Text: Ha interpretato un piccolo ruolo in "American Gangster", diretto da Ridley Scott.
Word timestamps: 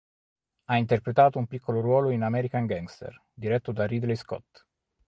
Ha 0.65 0.77
interpretato 0.77 1.37
un 1.37 1.45
piccolo 1.45 1.79
ruolo 1.79 2.09
in 2.09 2.23
"American 2.23 2.65
Gangster", 2.65 3.21
diretto 3.35 3.71
da 3.71 3.85
Ridley 3.85 4.15
Scott. 4.15 4.65